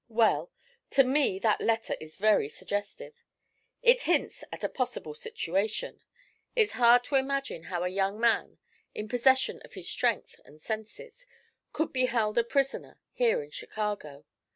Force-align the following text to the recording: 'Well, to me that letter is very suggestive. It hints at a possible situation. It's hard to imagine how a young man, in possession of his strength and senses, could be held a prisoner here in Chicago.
'Well, 0.09 0.51
to 0.89 1.03
me 1.03 1.37
that 1.37 1.61
letter 1.61 1.95
is 1.99 2.17
very 2.17 2.49
suggestive. 2.49 3.23
It 3.83 4.01
hints 4.01 4.43
at 4.51 4.63
a 4.63 4.67
possible 4.67 5.13
situation. 5.13 6.01
It's 6.55 6.71
hard 6.71 7.03
to 7.03 7.17
imagine 7.17 7.65
how 7.65 7.83
a 7.83 7.87
young 7.87 8.19
man, 8.19 8.57
in 8.95 9.07
possession 9.07 9.61
of 9.63 9.75
his 9.75 9.87
strength 9.87 10.39
and 10.43 10.59
senses, 10.59 11.27
could 11.71 11.93
be 11.93 12.05
held 12.07 12.39
a 12.39 12.43
prisoner 12.43 12.97
here 13.13 13.43
in 13.43 13.51
Chicago. 13.51 14.25